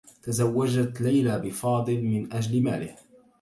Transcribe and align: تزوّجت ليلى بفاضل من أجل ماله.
تزوّجت 0.23 1.01
ليلى 1.01 1.39
بفاضل 1.39 2.03
من 2.03 2.33
أجل 2.33 2.63
ماله. 2.63 2.95